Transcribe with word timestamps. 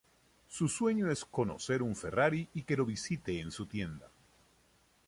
Su 0.47 0.67
sueño 0.67 1.11
es 1.11 1.23
conocer 1.25 1.83
un 1.83 1.95
Ferrari 1.95 2.49
y 2.55 2.63
que 2.63 2.75
lo 2.75 2.87
visite 2.87 3.39
en 3.39 3.51
su 3.51 3.67
tienda. 3.67 4.09